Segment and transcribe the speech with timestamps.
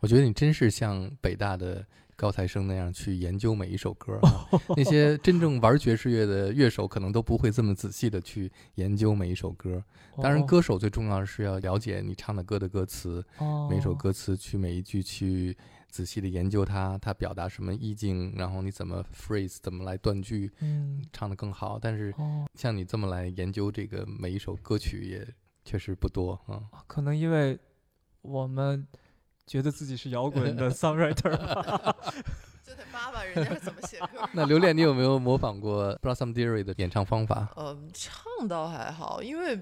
[0.00, 1.86] 我觉得你真是像北大的
[2.16, 9.82] 高材生那样去研究每一首歌啊，那些真正玩爵士乐的乐手可能都不会这么仔细的去研究每一首歌。
[10.20, 15.56] 当然，哦歌手最重要的是要了解你唱的歌的歌词，哦每首歌词去每一句去
[15.88, 21.78] 仔细的研究它，它表达什么意境，然后你怎么 phrase 怎么来断句，嗯唱的更好。
[21.80, 25.26] 但是哦，像你这么来研究这个每一首歌曲也
[25.64, 26.60] 确实不多啊。
[26.86, 27.58] 可能因为
[28.20, 28.86] 我们
[29.50, 31.96] 觉得自己是摇滚的 songwriter 吧。
[32.62, 34.06] 就得扒扒人家是怎么写歌。
[34.32, 37.48] 那刘恋，你有没有模仿过 Blossom Dearie 的演唱方法？
[37.56, 39.58] 呃，唱倒还好，因为，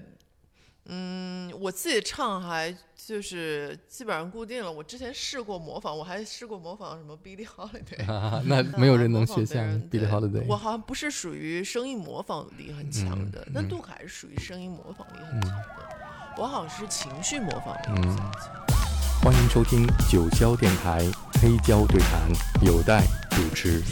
[0.85, 4.71] 嗯，我自己唱还就是基本上固定了。
[4.71, 8.43] 我之前试过模仿，我还试过模仿什么 Billie Holiday。
[8.45, 10.45] 那没有人能学像 Billie Holiday。
[10.47, 15.89] 我好像不是属于声音模仿力很强的，嗯嗯但杜凯是属于声音模仿力很强的。
[16.37, 18.88] 我好像是情绪模仿力嗯比较强。
[19.21, 21.05] 欢迎收听九霄电台
[21.41, 22.21] 黑胶对谈，
[22.61, 23.83] 有待主持。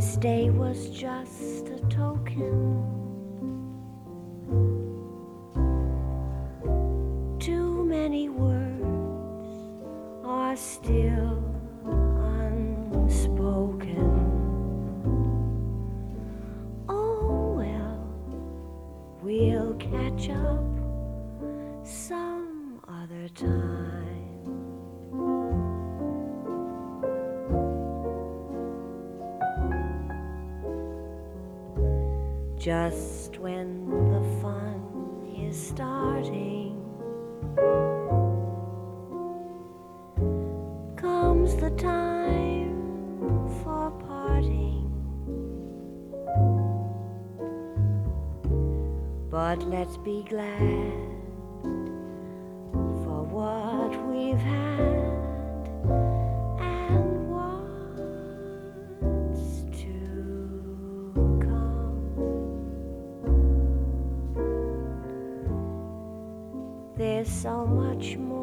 [0.00, 2.99] This day was just a token.
[49.40, 50.92] But let's be glad
[53.02, 55.64] for what we've had
[56.60, 58.64] and what's
[59.80, 59.96] to
[61.40, 62.04] come.
[66.98, 68.39] There's so much more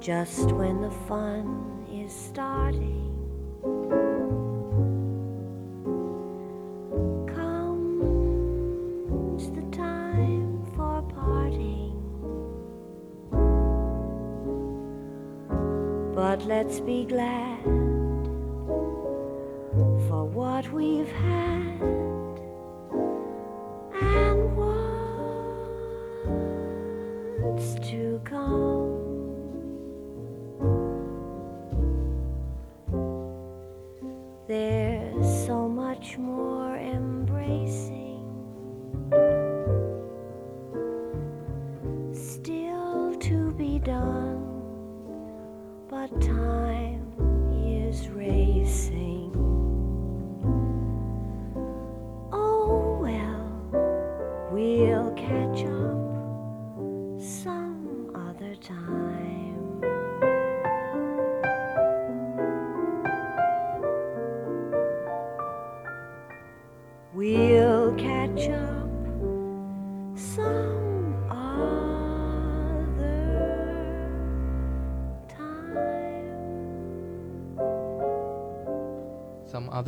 [0.00, 3.04] just when the fun is starting.
[7.34, 7.90] Comes
[9.50, 11.94] the time for parting.
[16.14, 17.64] But let's be glad
[20.08, 21.37] for what we've had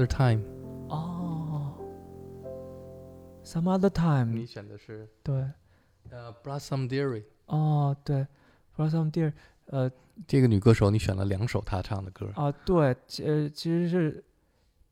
[0.01, 0.43] other time，
[0.89, 1.75] 哦
[3.45, 5.45] ，Some other time，你选的是对，
[6.11, 8.27] 呃，Blossom Dearie 哦，对
[8.77, 9.33] ，Blossom Deer，
[9.67, 9.91] 呃。
[10.27, 12.31] 这个女歌手，你选了两首她唱的歌。
[12.35, 14.23] 啊，对，其呃其实是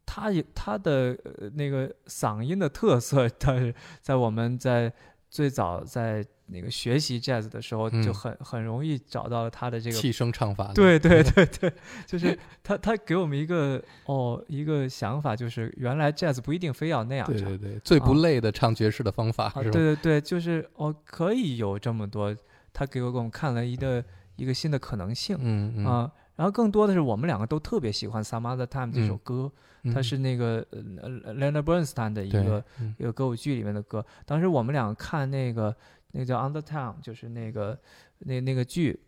[0.06, 4.90] 她也她的呃那个嗓音的特色，但是在我们在
[5.30, 11.72] 最早在那个学习 jazz 的时候，就嗯很很容易找到他的这个气声唱法，对对对对，
[12.06, 17.36] 就是他他给我们一个哦一个想法，就是原来 jazz 不一定非要那样唱。
[17.36, 19.70] 对对对，最不啊累的唱爵士的方法啊，是吧？
[19.70, 22.34] 对对对，就是哦，可以有这么多，
[22.72, 24.02] 他给我给我们看了一个
[24.36, 26.12] 一个新的可能性嗯嗯，啊。
[26.38, 29.52] 然后更多的是我们两个都特别喜欢《Some Other Time》这首嗯歌，
[29.82, 30.80] 嗯它是那个呃
[31.24, 34.06] 呃 Leonard Bernstein 的一个嗯一个歌舞剧里面的歌。
[34.24, 35.74] 当时我们俩看那个
[36.12, 37.76] 那个叫《On the Town》，就是那个
[38.20, 39.00] 那那个剧，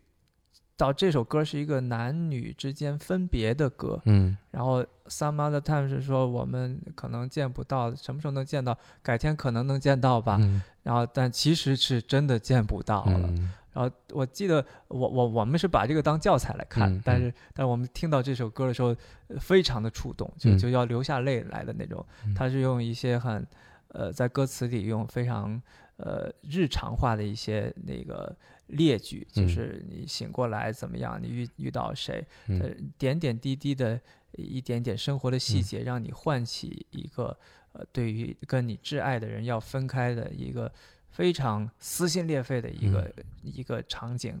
[0.75, 8.77] 到这首歌是一个男女之间分别的歌，嗯然后 Some Other Time 是说我们可能见不到，什么时候能见到？
[9.01, 10.37] 改天可能能见到吧。
[10.41, 13.29] 嗯然后但其实是真的见不到了。
[13.29, 18.95] 嗯然后我记得我我我们是把这个当教材来看，但是但我们听到这首歌的时候，
[19.27, 20.57] 呃非常的触动，就嗯。
[20.57, 22.05] 就要流下泪来的那种。
[22.25, 22.33] 嗯。
[22.33, 23.47] 它是用一些很
[23.89, 25.61] 呃在歌词里用非常
[25.97, 28.35] 呃日常化的一些那个
[28.67, 29.47] 列举，就嗯。
[29.49, 33.99] 是你醒过来怎么样，你遇遇到谁，呃嗯点点滴滴的
[34.33, 35.63] 一点点生活的细嗯。
[35.63, 37.37] 节，让你唤起一个
[37.71, 40.71] 呃对于跟你挚爱的人要分开的一个
[41.11, 44.39] 非常撕心裂肺的一个、嗯一个场景，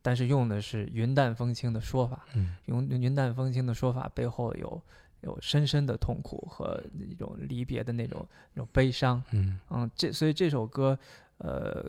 [0.00, 4.82] 但是用的是云淡风轻的说法，嗯用云淡风轻的说法背后有
[5.22, 10.98] 有深深的痛苦和一种离别的那种那种悲伤，嗯嗯，这所以这首歌
[11.38, 11.84] 呃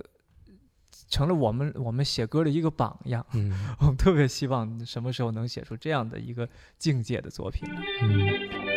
[1.10, 3.26] 成了我们我们写歌的一个榜样。
[3.34, 3.52] 嗯
[3.82, 6.48] 我们特别希望什么时候能写出这样的一个
[6.78, 7.82] 境界的作品呢？
[8.04, 8.73] 嗯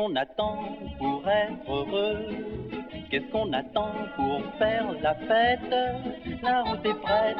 [0.00, 0.56] qu'on attend
[0.98, 2.16] pour être heureux
[3.10, 5.60] Qu'est-ce qu'on attend pour faire la fête
[6.42, 7.36] La route est prête,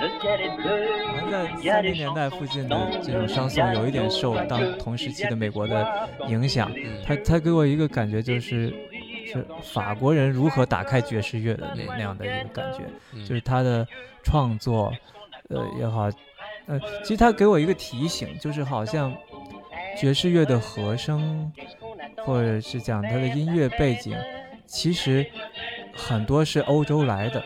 [0.00, 0.86] le ciel est bleu.
[1.06, 6.72] 好像在三零年代附近的这种商颂有一点受当同时期的美国的影响，
[7.04, 8.72] 他他给我一个感觉就是
[9.26, 13.86] 是法国人如何打开爵士乐的那那样的一个感觉，嗯就是他的
[14.22, 14.92] 创作，
[15.48, 16.08] 呃也好，
[16.66, 19.12] 呃其实他给我一个提醒，就是好像
[19.96, 21.50] 爵士乐的和声，
[22.24, 24.16] 或者是讲他的音乐背景，
[24.66, 25.26] 其实
[25.94, 27.42] 很多是欧洲来的，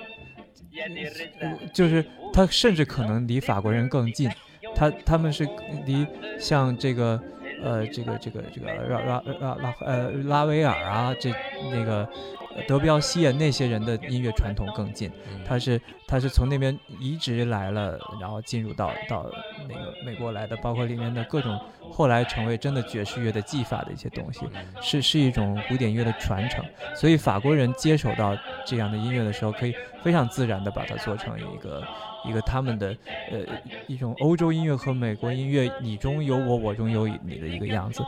[1.40, 4.30] 呃就是他甚至可能离法国人更近，
[4.74, 5.48] 他他们是
[5.84, 6.06] 离
[6.38, 7.20] 像这个
[7.62, 11.30] 呃这个这个这个拉拉拉拉呃拉威尔啊这
[11.70, 12.08] 那个
[12.54, 15.42] 呃德彪西啊那些人的音乐传统更近，嗯。
[15.44, 19.30] 他是他是从那边移植来了，然后进入到到
[19.68, 21.58] 那个美国来的，包括里面的各种
[21.90, 24.40] 后来成为真的爵士乐的技法的一些东西，
[24.80, 26.64] 是是一种古典乐的传承。
[26.94, 31.82] 所以法国人接手到这样的音乐的时候，可以非常自然的把它做成一个
[32.24, 32.96] 一个他们的
[33.30, 33.38] 呃
[33.86, 38.02] 一种欧洲音乐和美国音乐你中有我，我中有你的一个样子。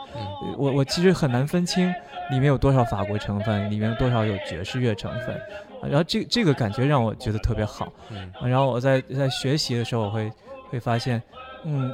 [0.57, 1.89] 我我其实很难分清
[2.29, 5.35] 里面有多少法国成分，里面有多少有爵士乐成分。
[5.35, 7.91] 啊然后这这个感觉让我觉得特别好。
[8.09, 10.29] 嗯啊然后我在在学习的时候，我会
[10.69, 11.21] 会发现，
[11.65, 11.93] 嗯，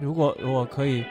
[0.00, 1.04] 如果如果可以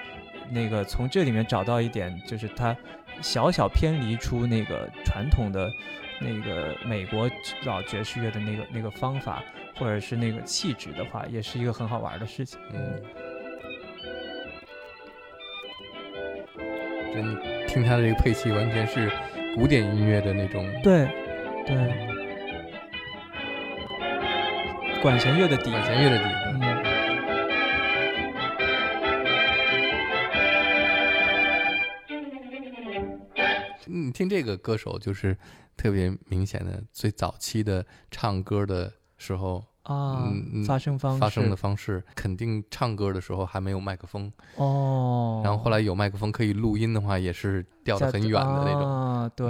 [0.50, 2.76] 那个从这里面找到一点，就是它
[3.22, 5.70] 小小偏离出那个传统的
[6.20, 7.30] 那个美国
[7.66, 9.44] 老爵士乐的那个那个方法，
[9.78, 12.60] 或者是那个气质的话，也是一个很好玩的事情。
[12.74, 13.02] 嗯，
[17.14, 17.38] 这你
[17.68, 19.10] 听他的这个配器，完全是
[19.56, 20.66] 古典音乐的那种。
[20.84, 21.08] 对，
[21.66, 21.76] 对，
[25.02, 26.26] 管弦乐的底管弦乐的底
[34.16, 35.38] 听这个歌手，就是
[35.76, 48.90] 特别明显的，最早期的唱歌的时候，啊嗯嗯发声方式发声的方式，肯定唱歌的时候还没有麦克风，哦，然后后来有麦克风可以录音的话，也是掉的很远的那种。
[48.90, 49.48] 啊，对，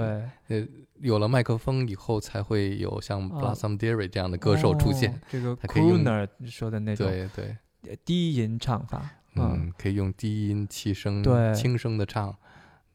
[0.47, 0.67] 呃，
[0.99, 5.11] 有了麦克风以后，才会有像啊 Blossom Dearie 这样的歌手出现。
[5.11, 7.57] 哦这个还可以用 crooner 说的那种对对，
[7.87, 12.35] 呃低音唱法，嗯，可以用低音、气声、对轻声的唱，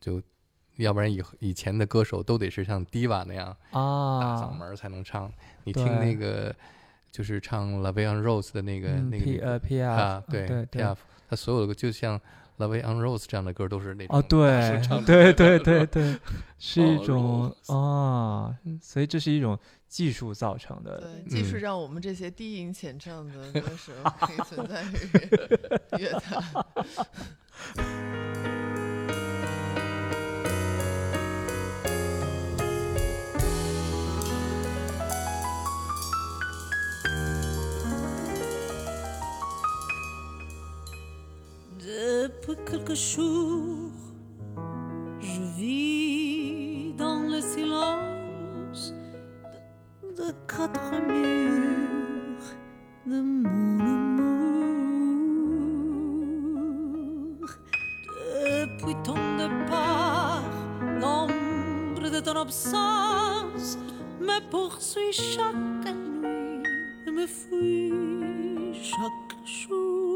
[0.01, 0.21] 就
[0.83, 5.33] 要不然以以前的歌手都得是像 Diva 那样啊大嗓啊，门才能唱。
[5.65, 6.55] 你听那个
[7.11, 10.97] 就是唱 La Vie on Rose 的那个、嗯那个 P 呃 P 啊，对对对 Piaf，
[11.29, 12.21] 他所有的歌就像
[12.57, 16.17] La Vie on Rose 这样的歌都是那种哦，对对对对对，
[16.59, 19.59] 是一哦种啊，所以这是一种
[19.89, 21.01] 技术造成的。
[21.01, 26.43] 对，技术嗯让我们这些低音浅唱的歌手 可以存在于乐坛。
[42.51, 43.93] Depuis quelques jours,
[45.21, 48.93] je vis dans le silence
[50.03, 52.43] de quatre murs
[53.07, 54.41] de mon amour.
[58.63, 60.43] Depuis ton départ,
[61.01, 63.79] l'ombre de ton absence
[64.21, 66.65] me poursuit chaque nuit
[67.07, 70.10] et me fuit chaque jour.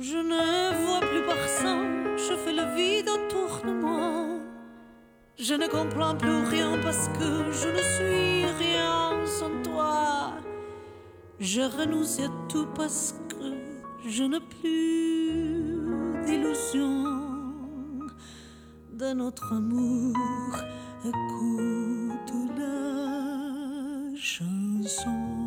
[0.00, 4.26] Je ne vois plus personne, je fais le vide autour de moi.
[5.36, 10.34] Je ne comprends plus rien parce que je ne suis rien sans toi.
[11.40, 15.82] Je renonce à tout parce que je n'ai plus
[16.24, 17.02] d'illusion
[18.92, 20.14] de notre amour.
[21.04, 25.37] Écoute la chanson.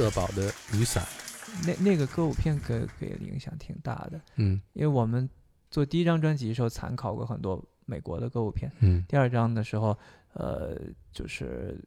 [0.00, 1.06] 色宝的雨伞，
[1.66, 4.58] 那那个歌舞片给给影响挺大的，嗯。
[4.72, 5.28] 因为我们
[5.70, 9.04] 做第一张专辑的时候参考过很多美国的歌舞片，嗯。
[9.06, 9.94] 第二张的时候，
[10.32, 10.74] 呃，
[11.12, 11.78] 就是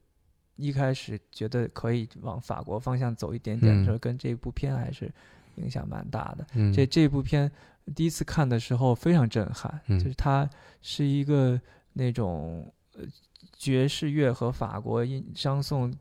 [0.58, 5.12] 一开始觉得可以往法国方向走一点点的时候，嗯跟这部片还是
[5.55, 6.46] 影响蛮大的。
[6.53, 7.51] 嗯，这这部片
[7.96, 9.98] 第一次看的时候非常震撼，嗯。
[9.98, 10.48] 就是它
[10.84, 11.60] 是一个
[11.93, 13.03] 那种呃
[13.58, 15.91] 爵士乐和法国音商颂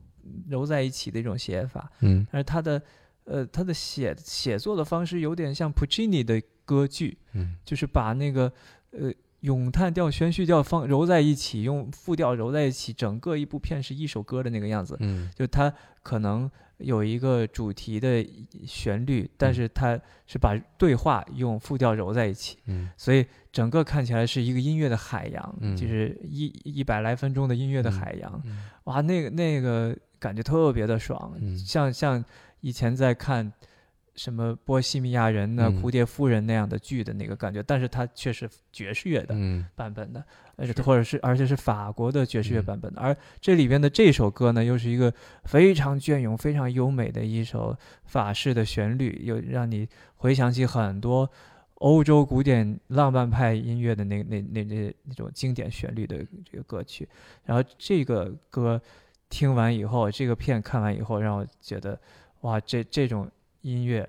[0.48, 2.26] 揉在一起的一种写法，嗯。
[2.30, 2.82] 但是他的
[3.24, 7.56] 呃他的写写作的方式有点像 Puccini 的歌剧，嗯。
[7.64, 8.52] 就是把那个
[8.90, 14.96] 呃咏叹调、宣叙调放揉在一起，用复调揉在一起，整个一部片是一首歌的那个样子。
[15.00, 15.30] 嗯。
[15.34, 18.24] 就它可能有一个主题的
[18.66, 22.88] 旋律，但是它是把对话用复调揉在一起，嗯。
[22.96, 25.76] 所以整个看起来是一个音乐的海洋，嗯。
[25.76, 27.92] 就是一一百来分钟的音乐的嗯。
[27.92, 28.42] 海洋。
[28.44, 28.58] 嗯。
[28.84, 31.58] 哇，那个那个感觉特别的爽，嗯。
[31.58, 32.24] 像像
[32.60, 33.52] 以前在看
[34.14, 35.82] 什么《波西米亚人》呢、嗯。
[35.82, 39.66] 蝴蝶夫人》那样的剧的那个感觉，但是它却是爵士乐的嗯。
[39.74, 40.24] 版本的，
[40.56, 42.64] 而且或者是而且是法国的爵士乐嗯。
[42.64, 45.12] 版本的，而这里边的这首歌呢，又是一个
[45.44, 51.28] 非常隽永、非常优美的一首法式的旋律，又让你回想起很多。
[51.82, 57.08] 欧洲古典浪漫派音乐的那那那那那种经典旋律的这个歌曲，
[57.44, 58.80] 然后这个歌
[59.32, 61.98] 听完以后，这个片看完以后，让我觉得，
[62.42, 63.26] 哇，这这种
[63.62, 64.06] 音乐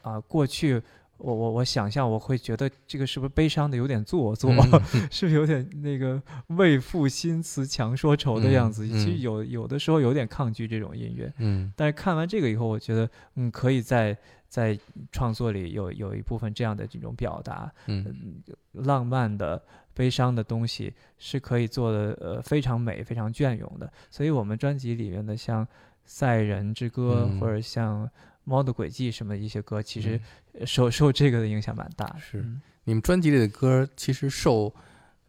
[0.00, 0.80] 啊，过去
[1.18, 4.80] 我我我想象我会觉得这个是不是悲伤的有点做作，嗯
[5.12, 8.86] 是不是有点那个为赋新词强说愁的样子？
[8.86, 9.20] 嗯其实嗯。
[9.20, 11.70] 有有的时候有点抗拒这种音乐，嗯。
[11.76, 14.16] 但是看完这个以后，我觉得嗯，可以在
[14.48, 14.78] 在
[15.12, 18.02] 创作里有有一部分这样的这种表达，嗯。
[18.08, 18.42] 嗯，
[18.72, 19.62] 浪漫的、
[19.94, 23.90] 悲伤的东西是可以做的，呃，非常美、非常隽永的。
[24.10, 25.64] 所以，我们专辑里面的像
[26.04, 28.04] 《赛人之歌》嗯或者像
[28.44, 30.20] 《猫的轨迹》什么一些歌，其实
[30.66, 32.16] 受受这个的影响蛮大。
[32.18, 34.70] 是嗯你们专辑里的歌其实受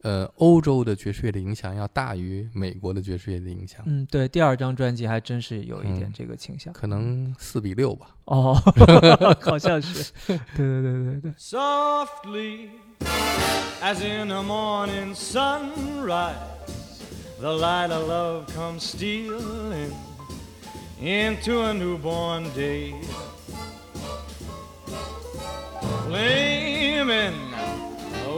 [0.05, 6.71] 呃欧洲的爵士乐的影响要大于美国的爵士乐的影响，嗯，对，第二张专辑还真是有一点嗯这个倾向。
[6.71, 8.05] 可能四比六吧。
[8.25, 8.53] 哦，
[9.41, 11.31] 好像是，对对对对对。
[11.39, 12.69] softly
[13.81, 16.35] as in a morning sunrise
[17.39, 19.91] the light of love comes stealing
[21.01, 22.93] into a newborn day
[26.07, 27.33] flaming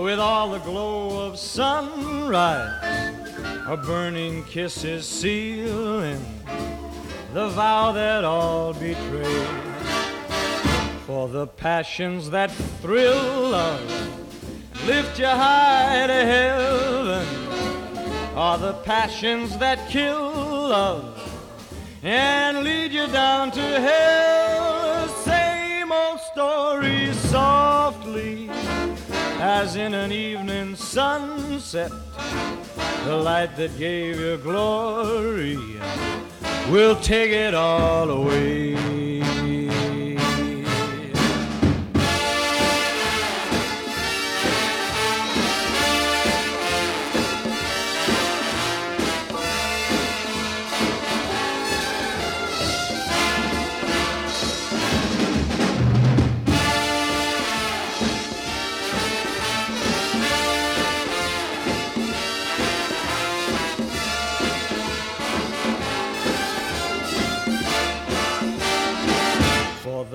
[0.07, 3.13] with all the glow of sunrise.
[3.67, 6.23] A burning kiss is sealing
[7.33, 9.45] the vow that all betray
[11.05, 12.49] for the passions that
[12.81, 13.81] thrill love
[14.85, 17.27] lift you high to heaven.
[18.33, 21.19] Are the passions that kill love
[22.01, 25.09] and lead you down to hell.
[25.09, 26.96] Same old story
[29.57, 31.91] as in an evening sunset.
[33.05, 35.57] The light that gave you glory
[36.69, 38.96] will take it all away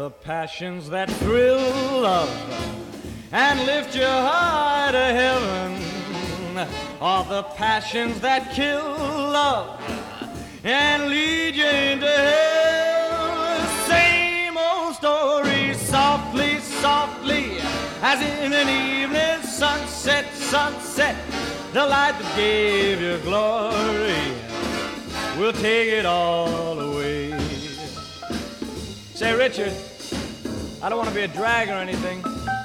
[0.02, 1.60] the passions that thrill
[2.02, 2.28] love
[3.30, 6.68] and lift you high to heaven
[7.00, 9.80] are the passions that kill love
[10.64, 13.60] and lead you into hell.
[13.86, 17.58] Same old story softly softly
[18.02, 21.14] as in an evening sunset sunset
[21.72, 24.24] the light that gave you glory
[25.38, 27.38] will take it all away.
[29.14, 29.72] Say, Richard,
[30.82, 32.22] I don't want to be a drag or anything,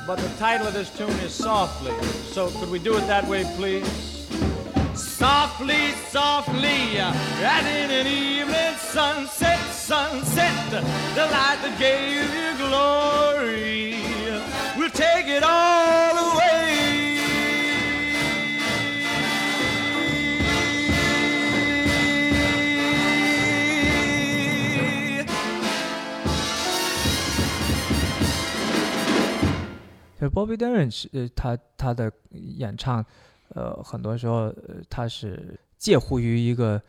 [0.07, 1.93] but the title of this tune is Softly.
[2.31, 3.87] So could we do it that way, please?
[4.95, 13.77] Softly, softly, as in an evening sunset, sunset, the light that gave you glory
[14.77, 16.46] We'll take it all away.
[30.19, 33.05] 就是 Bobby Darin 是呃，他他的演唱，
[33.49, 36.81] 呃，很多时候呃，他是介乎于一个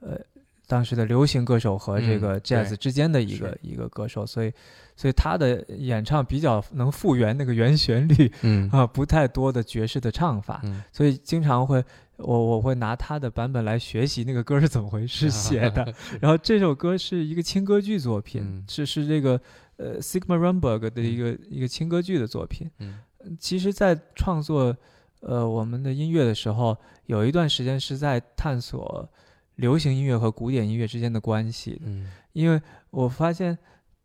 [0.00, 0.18] 呃
[0.66, 4.52] 当时的流行歌手和这嗯个 jazz 之间的一个、一个歌手，所以
[4.96, 8.68] 所以他的演唱比较能复原那个原旋律嗯。
[8.70, 10.82] 啊，不太多的爵士的唱法，嗯。
[10.90, 11.84] 所以经常会
[12.16, 15.92] 我我会拿他的版本来学习那个歌是怎么回事 写的。
[16.20, 18.64] 然后这首歌是一个轻歌剧作品，嗯。
[18.66, 19.38] 是是这个
[19.76, 22.70] 呃 Sigmund Rumberg 的一个、一个轻歌剧的作品。
[22.78, 23.00] 嗯
[23.38, 24.76] 其实，在创作
[25.20, 29.08] 呃我们的音乐的时候，有一段时间是在探索
[29.56, 33.56] 流行音乐和古典音乐之间的关系，嗯因为我发现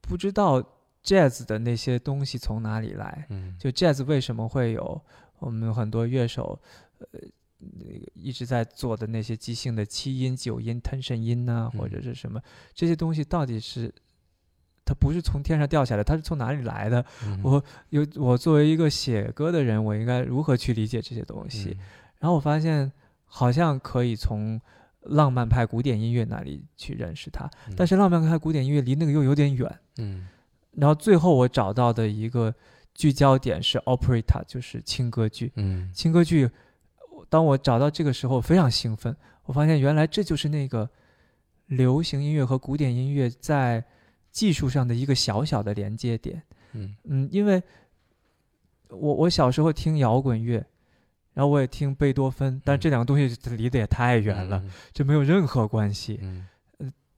[0.02, 0.62] 不知道
[1.04, 3.26] jazz 的那些东西从哪里来？
[3.30, 5.02] 嗯，就 jazz 为什么会有
[5.40, 6.60] 我们很多乐手，
[7.00, 7.20] 呃，
[7.58, 12.40] 那个一直在做的那些即兴的七音、九音、tension 音呐、或者嗯是什么
[12.76, 13.92] 这些东西，到底是
[14.88, 17.04] 它不是从天上掉下来，它是从哪里来的？
[17.26, 21.76] 嗯我有我作为一个写歌的人，我应该如何去理解这些东西？
[21.78, 21.84] 嗯
[22.20, 22.92] 然后我发现
[23.26, 24.60] 好像可以从
[25.02, 29.80] 浪漫派古典音乐那里去认识它，但是浪漫派古典音乐离那个又有点远。
[29.98, 30.28] 嗯
[30.72, 32.54] 然后最后我找到的一个
[32.96, 35.52] 聚焦点是 operetta，就是轻歌剧。
[35.58, 36.50] 嗯轻歌剧，
[37.30, 40.90] 当我找到这个时候非常兴奋，我发现原来这就是那个
[41.68, 43.84] 流行音乐和古典音乐在
[44.38, 46.44] 技术上的一个小小的连接点。
[46.74, 47.64] 嗯嗯，因为
[48.90, 50.64] 我我小时候听摇滚乐，
[51.34, 56.20] 然后我也听贝多芬，但嗯这两个东西离得也太远了，，这没有任何关系。
[56.22, 56.46] 嗯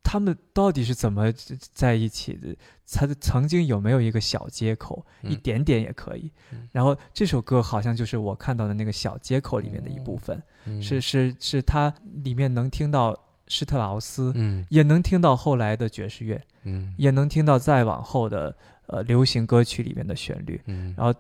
[0.02, 1.32] 他们到底是怎么
[1.72, 2.56] 在一起的？
[2.92, 5.06] 他曾经有没有一个小接口？
[5.22, 6.68] 一嗯点点也可以嗯。
[6.72, 13.16] 然后这首歌好像就是我看到的那个小接口里面的一部分，嗯是是是，它里面能听到
[13.50, 14.66] 施特劳斯，嗯。
[14.70, 16.94] 也能听到后来的爵士乐，嗯。
[16.98, 18.56] 也能听到再往后的
[18.88, 20.62] 呃流行歌曲里面的旋律。
[20.66, 20.96] 嗯。
[20.98, 21.14] 然后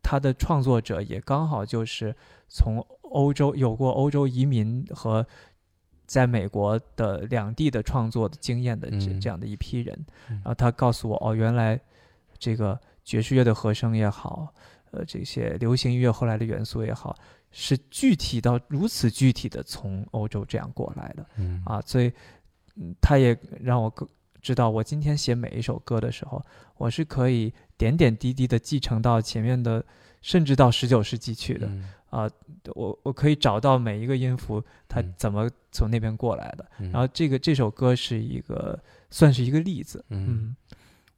[0.00, 2.14] 他的创作者也刚好就是
[2.48, 5.26] 从欧洲有过欧洲移民和
[6.06, 9.20] 在美国的两地的创作的经验的这嗯。
[9.20, 10.36] 这样的一批人，嗯。
[10.36, 11.80] 然后他告诉我哦，原来
[12.38, 14.52] 这个爵士乐的和声也好，
[14.90, 17.16] 呃，这些流行音乐后来的元素也好，
[17.56, 22.12] 是具体到如此具体的从欧洲这样过来的嗯啊，所以
[22.74, 24.06] 嗯，他也让我更
[24.42, 26.44] 知道，我今天写每一首歌的时候，
[26.76, 29.82] 我是可以点点滴滴的继承到前面的，
[30.20, 31.68] 甚至到十九世纪去的。
[31.68, 32.30] 嗯啊，
[32.74, 36.66] 我我可以找到每一个音符它嗯怎么从那边过来的。
[36.78, 38.78] 嗯然后这个这首歌是一个
[39.10, 40.04] 算是一个例子。
[40.08, 40.56] 嗯，嗯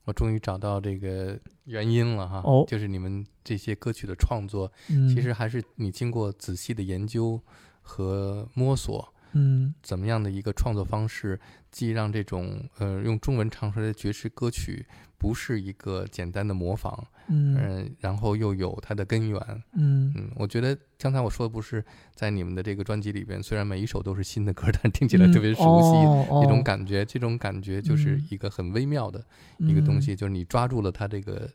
[0.07, 2.63] 我终于找到这个原因了哈，哦。
[2.65, 7.39] 就是你们这些歌曲的创作，嗯，其实还是你经过仔细的研究
[7.81, 9.73] 和摸索，嗯。
[9.83, 11.37] 怎么样的一个创作方式，
[11.69, 14.85] 既让这种呃用中文唱出来的爵士歌曲
[15.17, 17.55] 不是一个简单的模仿，嗯。
[17.57, 19.39] 嗯、然后又有它的根源，
[19.73, 20.13] 嗯。
[20.15, 29.23] 嗯，我觉得刚才我说的不是在你们的这个专辑里边，虽然每一首都是新的歌，但听起来特别熟悉，哦那种感觉，这种感觉就是嗯一个很微妙的
[29.59, 31.49] 一个东西，就是你抓住了它这个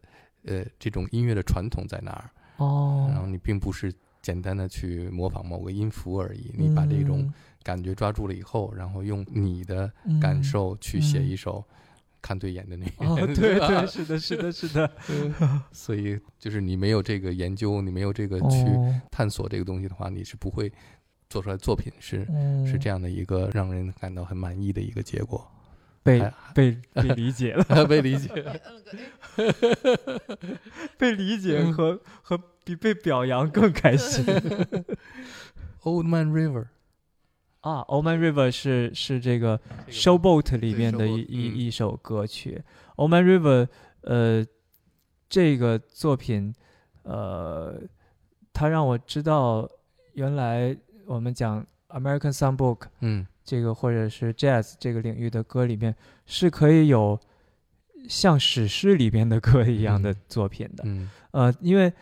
[0.44, 7.32] 呃这种音乐的传统在哪儿，哦，然后你并不是简单的去模仿某个音符而已，你把这种
[7.62, 10.20] 感觉抓住了以后，然后用你的嗯。
[10.20, 11.28] 感受去写嗯。
[11.28, 11.64] 一首
[12.22, 14.90] 看对眼的那个，哦， 对对，是的，是的，是的，
[15.72, 19.00] 所以就是你没有这个研究，你没有这个去哦。
[19.11, 20.72] 探索这个东西的话，你是不会
[21.28, 25.46] 做出来作品是哦是这样的一个让人感到很满意的一个结果，
[26.02, 26.22] 被
[26.54, 28.28] 被被理解了， 被理解。
[28.30, 28.54] 摁了
[30.98, 34.24] 被理解嗯和和比被表扬更开心。
[35.82, 36.66] Old Man River
[37.62, 37.83] 啊。
[37.88, 42.62] Old Man River 是是这个 Showboat 里面的一一嗯一首歌曲。
[42.96, 43.66] Old Man River，
[44.03, 44.46] 呃，
[45.29, 46.55] 这个作品，
[47.03, 47.81] 呃，
[48.53, 49.68] 它让我知道，
[50.12, 55.96] 原来我们讲 American Songbook 嗯这个或者是 Jazz 这个领域的歌里面，
[56.27, 57.18] 是可以有
[58.09, 60.85] 像史诗里边的歌一样的嗯作品的。
[60.87, 61.92] 嗯呃，因为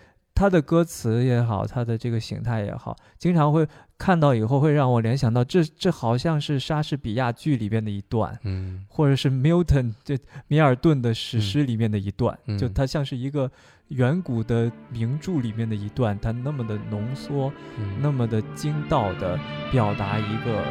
[0.41, 13.53] 它的歌词也好，他的这个形态也好，经常会看到以后会让我联想到这这好像是莎士比亚剧里边的一段，嗯或者是 Milton 这米尔顿的史诗里面的一段，嗯就它像是一个
[13.89, 19.39] 远古的名著里面的一段，它那么的浓缩，嗯，那么的精到的
[19.71, 20.65] 表达一个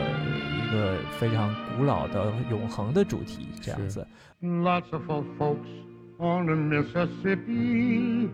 [0.57, 4.07] 一个非常古老的永恒的主题，这样子。
[4.41, 5.03] Lots of
[5.37, 5.69] folks
[6.17, 8.29] on the Mississippi.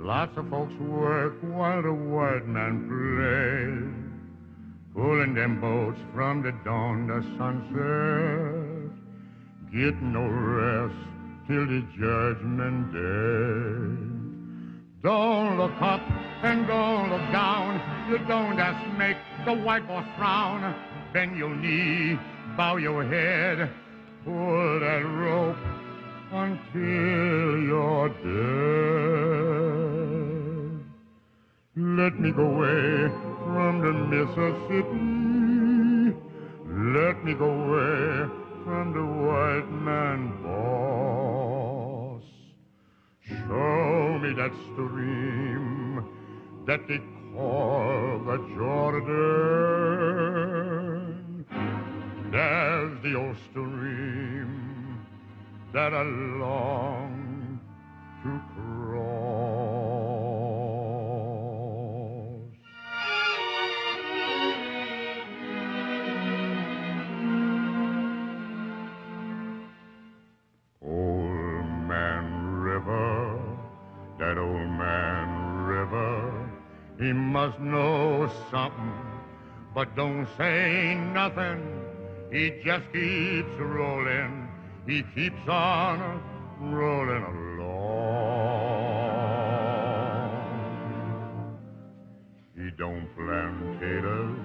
[0.00, 3.92] Lots of folks work while the white man plays.
[4.94, 8.94] Pulling them boats from the dawn to sunset.
[9.72, 10.94] Get no rest
[11.48, 14.08] till the judgment day.
[15.02, 16.00] Don't look up
[16.44, 17.80] and don't look down.
[18.08, 20.76] You don't just make the white boss frown.
[21.12, 22.16] Bend your knee,
[22.56, 23.68] bow your head,
[24.24, 25.56] pull that rope
[26.30, 29.47] until you're dead.
[32.08, 33.12] Let me go away
[33.44, 36.16] from the Mississippi.
[36.96, 38.28] Let me go away
[38.64, 42.22] from the white man boss.
[43.20, 46.02] Show me that stream
[46.66, 47.00] that they
[47.34, 49.04] call the Jordan.
[52.32, 54.50] There's the old stream
[55.74, 57.07] that I long
[78.50, 78.92] something,
[79.74, 81.62] but don't say nothing.
[82.30, 84.48] He just keeps rolling.
[84.86, 86.22] He keeps on
[86.60, 87.88] rolling along.
[92.56, 94.38] He don't plant taters.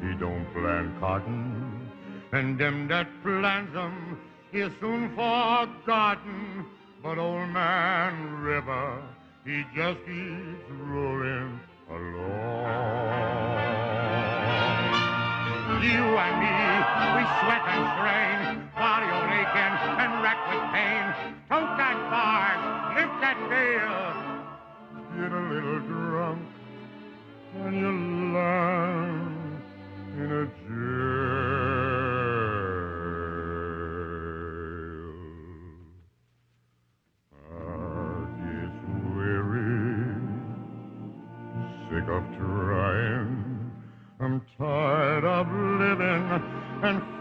[0.00, 1.90] He don't plant cotton.
[2.32, 4.18] And them that plants them
[4.52, 6.66] is soon forgotten.
[7.02, 9.02] But old man River,
[9.44, 11.60] he just keeps rolling
[11.96, 12.32] along.
[15.82, 16.56] You and me,
[17.16, 21.04] we sweat and strain, body all aching and racked with pain.
[21.48, 22.64] Tote that barge,
[22.96, 24.12] lift that bale,
[25.16, 26.42] get a little drunk,
[27.56, 27.90] and you
[28.32, 29.62] land
[30.18, 30.61] in a
[42.02, 43.70] sick of trying.
[44.20, 46.24] I'm tired of living
[46.82, 47.11] and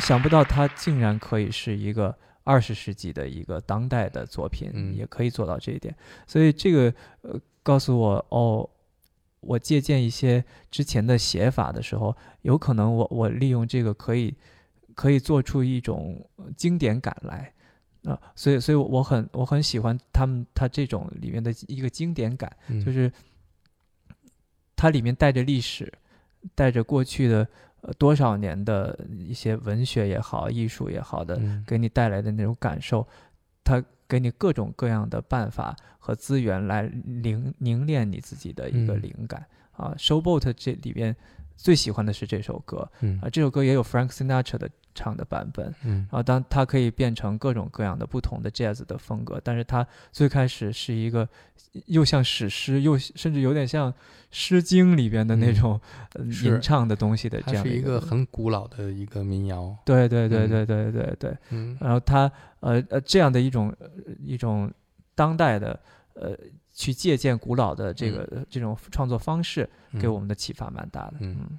[0.00, 5.94] 想不到它竟然可以是一个二十世纪的一个当代的作品，嗯也可以做到这一点。
[6.26, 8.68] 所以这个呃告诉我哦，
[9.40, 14.34] 我借鉴一些之前的写法的时候，有可能我我利用这个可以
[14.94, 17.52] 可以做出一种呃经典感来。
[18.04, 23.12] 啊、所以，所以我很我很喜欢他们他这种里面的一个经典感，嗯就是
[24.74, 25.92] 它里面带着历史，
[26.54, 27.46] 带着过去的
[27.82, 33.06] 呃多少年的一些文学也好、艺术也好的，嗯给你带来的那种感受，
[33.64, 39.94] 它给你各种各样的办法和资源来凝凝练你自己的一个嗯灵感、啊。
[39.96, 41.14] Showboat 这里边
[41.62, 42.88] 最喜欢的是这首歌。
[43.00, 43.18] 嗯。
[43.22, 45.72] 啊，这首歌也有 Frank Sinatra 的唱的版本。
[45.84, 46.06] 嗯。
[46.10, 51.28] 然后当它可以变成各种各样的不同的 jazz 的风格，但是它最开始是一个
[51.86, 53.92] 又像史诗，又甚至有点像
[54.30, 55.54] 《诗经》里边的那嗯。
[55.54, 55.80] 种、
[56.42, 59.76] 吟唱的东西的这样是一个个很古老的一个民谣。
[59.84, 60.48] 对对对嗯。
[60.48, 61.76] 对对对对，嗯。
[61.80, 64.72] 然后它呃呃这样的一种呃一种
[65.14, 65.78] 当代的
[66.14, 66.36] 呃
[66.80, 69.68] 去借鉴古老的这个、这种创作方式，
[70.00, 70.14] 给嗯。
[70.14, 71.16] 我们的启发蛮大的。
[71.20, 71.36] 嗯。
[71.38, 71.58] 嗯